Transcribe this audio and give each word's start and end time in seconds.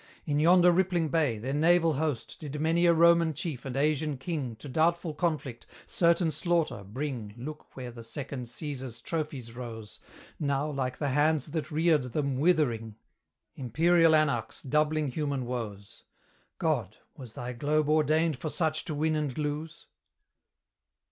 In 0.25 0.39
yonder 0.39 0.71
rippling 0.71 1.09
bay, 1.09 1.37
their 1.37 1.53
naval 1.53 1.93
host 1.93 2.37
Did 2.39 2.59
many 2.59 2.87
a 2.87 2.93
Roman 2.95 3.35
chief 3.35 3.65
and 3.65 3.77
Asian 3.77 4.17
king 4.17 4.55
To 4.55 4.67
doubtful 4.67 5.13
conflict, 5.13 5.67
certain 5.85 6.31
slaughter, 6.31 6.83
bring 6.83 7.35
Look 7.37 7.75
where 7.75 7.91
the 7.91 8.03
second 8.03 8.47
Caesar's 8.49 8.99
trophies 8.99 9.55
rose, 9.55 9.99
Now, 10.39 10.71
like 10.71 10.97
the 10.97 11.09
hands 11.09 11.45
that 11.51 11.69
reared 11.69 12.05
them, 12.13 12.39
withering; 12.39 12.95
Imperial 13.53 14.15
anarchs, 14.15 14.63
doubling 14.63 15.07
human 15.09 15.45
woes! 15.45 16.03
God! 16.57 16.97
was 17.15 17.33
thy 17.33 17.53
globe 17.53 17.87
ordained 17.87 18.37
for 18.39 18.49
such 18.49 18.83
to 18.85 18.95
win 18.95 19.15
and 19.15 19.37
lose? 19.37 19.85